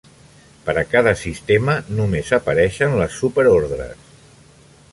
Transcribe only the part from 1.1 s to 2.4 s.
sistema, només